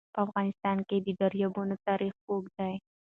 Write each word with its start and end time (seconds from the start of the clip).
په 0.13 0.19
افغانستان 0.25 0.77
کې 0.87 0.97
د 1.01 1.07
دریابونه 1.21 1.75
تاریخ 1.87 2.13
اوږد 2.29 2.53
دی. 2.59 2.75